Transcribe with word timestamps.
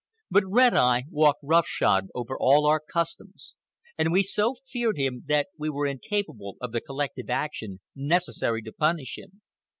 But 0.31 0.45
Red 0.47 0.73
Eye 0.73 1.03
walked 1.11 1.41
rough 1.43 1.67
shod 1.67 2.07
over 2.15 2.35
all 2.35 2.65
our 2.65 2.79
customs, 2.79 3.55
and 3.99 4.11
we 4.11 4.23
so 4.23 4.55
feared 4.65 4.97
him 4.97 5.25
that 5.27 5.49
we 5.59 5.69
were 5.69 5.85
incapable 5.85 6.57
of 6.59 6.71
the 6.71 6.81
collective 6.81 7.29
action 7.29 7.81
necessary 7.95 8.63
to 8.63 8.71
punish 8.73 9.19
him. 9.19 9.43